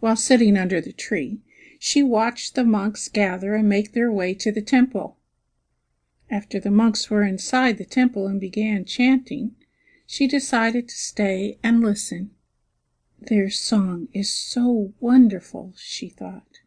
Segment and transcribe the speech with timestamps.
[0.00, 1.40] while sitting under the tree,
[1.78, 5.16] she watched the monks gather and make their way to the temple.
[6.30, 9.56] After the monks were inside the temple and began chanting,
[10.06, 12.30] she decided to stay and listen.
[13.18, 16.60] Their song is so wonderful, she thought.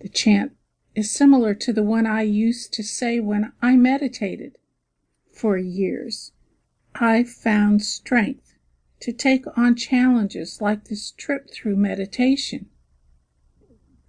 [0.00, 0.52] The chant
[0.94, 4.58] is similar to the one I used to say when I meditated.
[5.30, 6.32] For years,
[6.94, 8.55] I found strength
[9.06, 12.66] to take on challenges like this trip through meditation.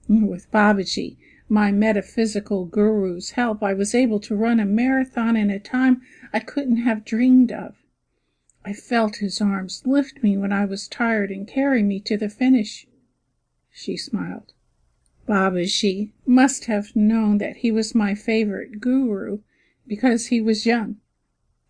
[0.10, 5.60] With Babaji, my metaphysical guru's help, I was able to run a marathon in a
[5.60, 6.02] time
[6.34, 7.76] I couldn't have dreamed of.
[8.66, 12.27] I felt his arms lift me when I was tired and carry me to the
[12.27, 12.88] finish.
[13.72, 14.54] She smiled.
[15.27, 19.41] Babaji must have known that he was my favorite guru
[19.86, 20.98] because he was young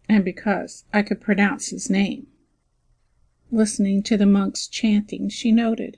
[0.08, 2.28] and because I could pronounce his name.
[3.52, 5.98] Listening to the monks chanting, she noted,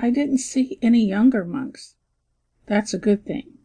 [0.00, 1.94] I didn't see any younger monks.
[2.66, 3.58] That's a good thing.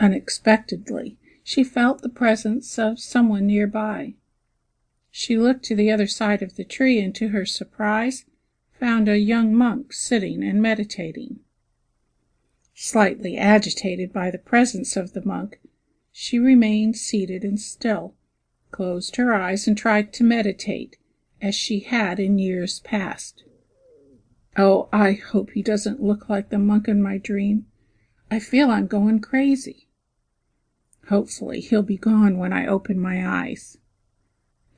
[0.00, 4.14] Unexpectedly, she felt the presence of someone nearby.
[5.12, 8.24] She looked to the other side of the tree and to her surprise
[8.72, 11.38] found a young monk sitting and meditating.
[12.74, 15.60] Slightly agitated by the presence of the monk,
[16.12, 18.16] she remained seated and still,
[18.72, 20.96] closed her eyes, and tried to meditate
[21.40, 23.44] as she had in years past.
[24.56, 27.66] Oh, I hope he doesn't look like the monk in my dream.
[28.30, 29.88] I feel I'm going crazy.
[31.08, 33.78] Hopefully he'll be gone when I open my eyes.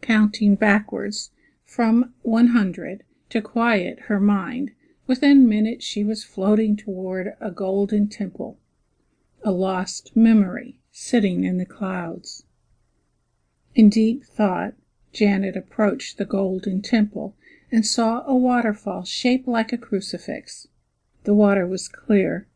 [0.01, 1.31] Counting backwards
[1.65, 4.73] from 100 to quiet her mind,
[5.07, 8.59] within minutes she was floating toward a golden temple,
[9.43, 12.45] a lost memory sitting in the clouds.
[13.75, 14.75] In deep thought,
[15.13, 17.35] Janet approached the golden temple
[17.73, 20.69] and saw a waterfall shaped like a crucifix.
[21.25, 22.47] The water was clear